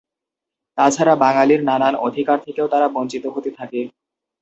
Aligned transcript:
তাছাড়া 0.77 1.13
বাঙালির 1.23 1.61
নানান 1.63 1.95
অধিকার 2.07 2.37
থেকেও 2.45 2.67
তারা 2.67 2.87
বঞ্চিত 2.95 3.25
হতে 3.27 3.49
থাকে। 3.51 3.81